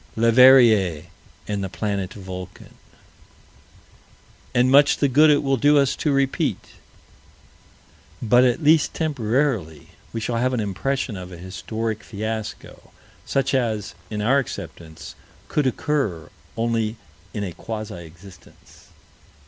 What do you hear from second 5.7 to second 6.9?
us to repeat.